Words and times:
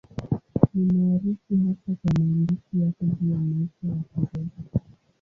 Ni 0.73 0.93
maarufu 0.99 1.53
hasa 1.67 1.95
kwa 2.01 2.13
maandishi 2.19 2.81
yake 2.81 3.05
juu 3.05 3.31
ya 3.31 3.37
maisha 3.37 3.87
ya 3.87 4.03
Kiroho. 4.13 4.49